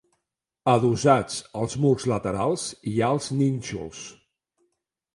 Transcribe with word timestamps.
Adossats 0.71 1.37
als 1.61 1.77
murs 1.85 2.07
laterals 2.13 2.65
hi 2.93 2.97
ha 3.03 3.13
els 3.19 3.31
nínxols. 3.45 4.05